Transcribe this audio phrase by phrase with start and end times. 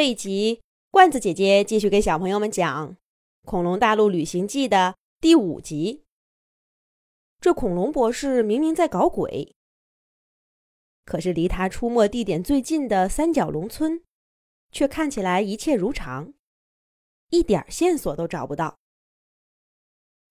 [0.00, 2.92] 这一集，罐子姐姐继续给小朋友们讲
[3.44, 6.04] 《恐龙大陆旅行记》的第五集。
[7.38, 9.54] 这恐龙博士明明在搞鬼，
[11.04, 14.02] 可是离他出没地点最近的三角龙村，
[14.72, 16.32] 却看起来一切如常，
[17.28, 18.78] 一点线索都找不到。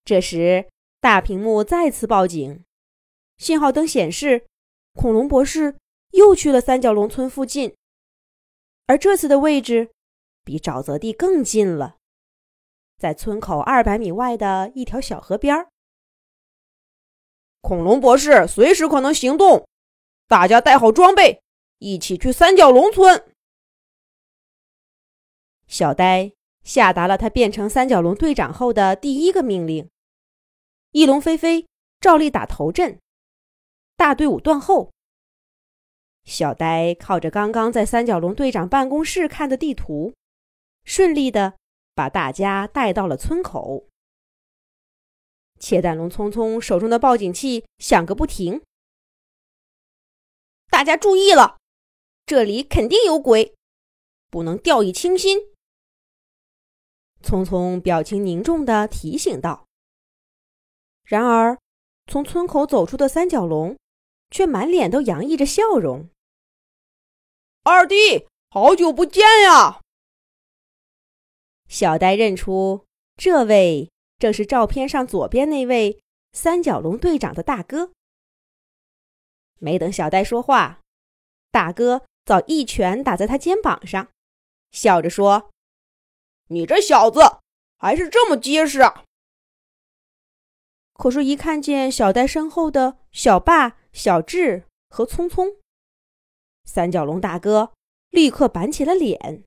[0.04, 0.68] 这时，
[1.00, 2.64] 大屏幕再次报警，
[3.38, 4.48] 信号灯显示，
[4.94, 5.76] 恐龙博士
[6.10, 7.76] 又去了三角龙村附近。
[8.90, 9.92] 而这次的位置
[10.42, 11.98] 比沼泽地更近了，
[12.98, 15.68] 在村口二百米外的一条小河边儿。
[17.60, 19.68] 恐龙博士随时可能行动，
[20.26, 21.40] 大家带好装备，
[21.78, 23.32] 一起去三角龙村。
[25.68, 26.32] 小呆
[26.64, 29.88] 下达了他变成三角龙队长后的第一个命令。
[30.90, 31.64] 翼龙飞飞
[32.00, 32.98] 照例打头阵，
[33.94, 34.90] 大队伍断后。
[36.24, 40.14] 小呆靠着刚刚在三角龙队长办公室看的地图，
[40.84, 41.56] 顺利的
[41.94, 43.88] 把大家带到了村口。
[45.58, 48.62] 切蛋龙匆匆手中的报警器响个不停，
[50.70, 51.58] 大家注意了，
[52.24, 53.54] 这里肯定有鬼，
[54.30, 55.38] 不能掉以轻心。
[57.22, 59.66] 匆匆表情凝重的提醒道。
[61.04, 61.58] 然而，
[62.06, 63.76] 从村口走出的三角龙。
[64.30, 66.08] 却满脸都洋溢着笑容。
[67.62, 69.80] 二弟，好久不见呀！
[71.68, 72.86] 小呆认出
[73.16, 76.00] 这位正是照片上左边那位
[76.32, 77.92] 三角龙队长的大哥。
[79.58, 80.80] 没等小呆说话，
[81.50, 84.08] 大哥早一拳打在他肩膀上，
[84.70, 85.50] 笑着说
[86.48, 87.20] ：“你这小子
[87.76, 88.80] 还是这么结实。”
[90.94, 93.79] 可是，一看见小呆身后的小爸。
[93.92, 95.56] 小智和聪聪，
[96.64, 97.72] 三角龙大哥
[98.10, 99.42] 立刻板起了脸。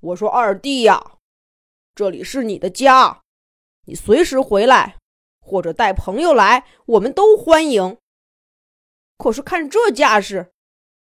[0.00, 1.18] 我说：“二弟呀，
[1.94, 3.22] 这里是你的家，
[3.86, 4.98] 你随时回来，
[5.40, 7.98] 或者带朋友来，我们都欢迎。
[9.18, 10.52] 可是看这架势，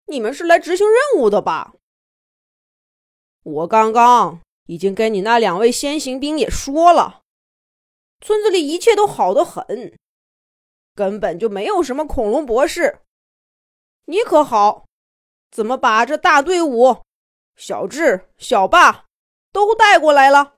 [0.07, 1.75] 你们是来执行任务的吧？
[3.45, 7.23] 我刚刚已经跟你那两位先行兵也说了，
[8.21, 9.97] 村子里一切都好得很。”
[10.99, 13.03] 根本就没有什么恐龙博士，
[14.07, 14.89] 你可好？
[15.49, 17.05] 怎么把这大队伍，
[17.55, 19.07] 小智、小霸
[19.53, 20.57] 都带过来了？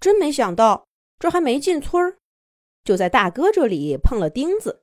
[0.00, 0.88] 真没想到，
[1.20, 2.18] 这还没进村儿，
[2.82, 4.82] 就在大哥这里碰了钉子。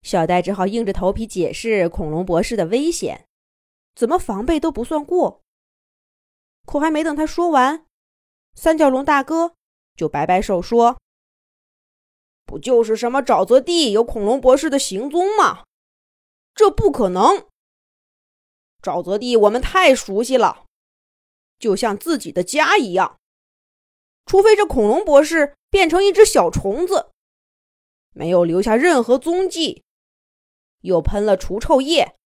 [0.00, 3.28] 小戴只好硬着头皮解释恐龙博士的危险，
[3.94, 5.42] 怎么防备都不算过。
[6.64, 7.84] 可还没等他说完，
[8.54, 9.54] 三角龙大哥
[9.94, 11.01] 就摆摆手说。
[12.44, 15.64] 不就是什么沼泽地有恐龙博士的行踪吗？
[16.54, 17.48] 这不可能。
[18.82, 20.66] 沼泽地我们太熟悉了，
[21.58, 23.18] 就像自己的家一样。
[24.26, 27.10] 除非这恐龙博士变成一只小虫子，
[28.12, 29.82] 没有留下任何踪迹，
[30.80, 32.16] 又喷了除臭液，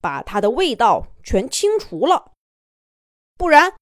[0.00, 2.32] 把它的味道全清除了，
[3.38, 3.74] 不然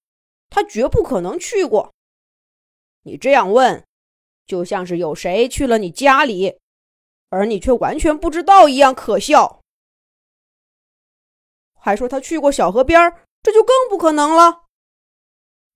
[0.48, 1.92] 他绝不可能去过。
[3.02, 3.84] 你这样问。
[4.46, 6.58] 就像是有谁去了你家里，
[7.30, 9.60] 而你却完全不知道一样可笑。
[11.74, 13.00] 还说他去过小河边
[13.42, 14.64] 这就更不可能了。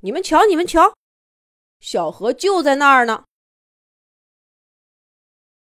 [0.00, 0.94] 你们瞧，你们瞧，
[1.81, 3.25] 小河就在那儿呢。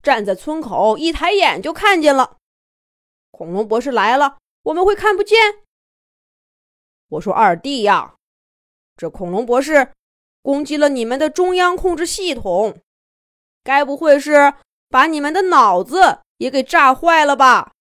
[0.03, 2.37] 站在村口，一抬眼就看见了。
[3.31, 5.63] 恐龙博士来了，我们会看不见？
[7.07, 8.15] 我说二弟呀，
[8.95, 9.93] 这恐龙博士。
[10.41, 12.81] 攻击了你们的中央控制系统，
[13.63, 14.55] 该不会是
[14.87, 17.73] 把你们的脑子也给炸坏了吧？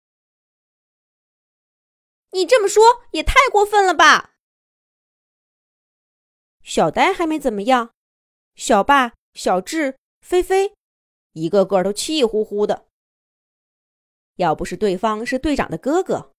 [2.32, 2.82] 你这么说
[3.12, 4.34] 也太过分了吧！
[6.62, 7.94] 小呆还没怎么样，
[8.54, 10.75] 小霸、小智、菲菲，
[11.32, 12.86] 一个个都气呼呼的。
[14.36, 16.32] 要不是对方是队长的哥哥，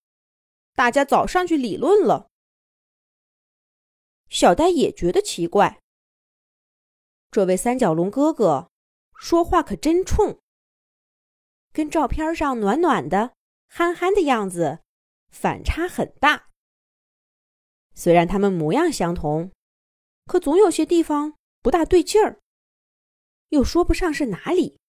[0.76, 2.30] 大家早上去理论了。
[4.30, 5.82] 小呆也觉得奇怪。
[7.32, 8.72] 这位三角龙哥哥
[9.16, 10.40] 说话可真冲，
[11.72, 13.34] 跟照片上暖暖的、
[13.68, 14.80] 憨憨的样子
[15.30, 16.48] 反差很大。
[17.94, 19.52] 虽然他们模样相同，
[20.26, 22.40] 可总有些地方不大对劲儿，
[23.50, 24.80] 又说不上是哪里。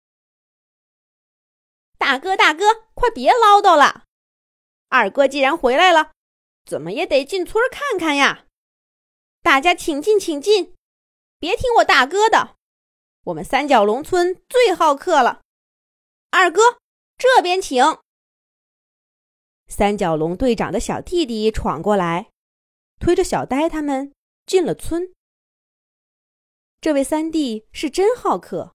[1.98, 4.04] 大哥，大哥，快别唠叨了！
[4.88, 6.12] 二哥既然回来了，
[6.64, 8.46] 怎么也得进村看看呀！
[9.42, 10.74] 大家请进，请进。
[11.40, 12.58] 别听我大哥的，
[13.24, 15.40] 我们三角龙村最好客了。
[16.28, 16.60] 二哥，
[17.16, 17.82] 这边请。
[19.66, 22.30] 三角龙队长的小弟弟闯过来，
[22.98, 24.12] 推着小呆他们
[24.44, 25.14] 进了村。
[26.78, 28.74] 这位三弟是真好客，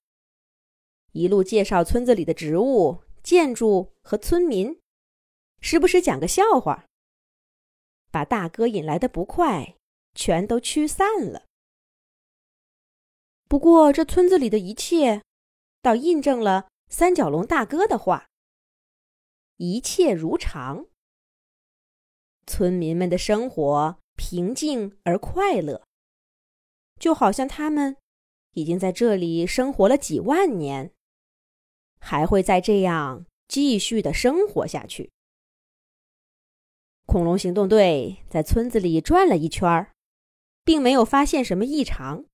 [1.11, 4.81] 一路介绍村子里的植物、建筑和村民，
[5.61, 6.85] 时不时讲个笑话，
[8.09, 9.75] 把大哥引来的不快
[10.15, 11.43] 全都驱散了。
[13.47, 15.21] 不过，这村子里的一切，
[15.81, 18.27] 倒印证了三角龙大哥的话：
[19.57, 20.87] 一切如常。
[22.47, 25.83] 村民们的生活平静而快乐，
[26.99, 27.97] 就好像他们
[28.53, 30.91] 已经在这里生活了几万年，
[31.99, 35.11] 还会再这样继续的生活下去。
[37.05, 39.87] 恐龙行动队在村子里转了一圈，
[40.63, 42.25] 并没有发现什么异常。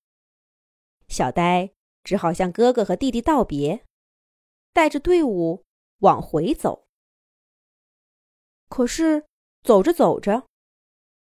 [1.11, 1.69] 小呆
[2.05, 3.85] 只好向哥哥和弟弟道别，
[4.71, 5.65] 带着队伍
[5.99, 6.87] 往回走。
[8.69, 9.27] 可是
[9.61, 10.47] 走着走着，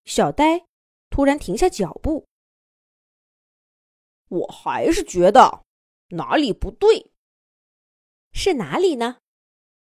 [0.04, 0.66] 小呆
[1.10, 2.28] 突然停下脚步。
[4.28, 5.64] 我还是觉得
[6.10, 7.10] 哪里不对，
[8.32, 9.18] 是哪里呢？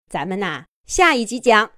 [0.07, 1.73] 咱们呐，下一集讲。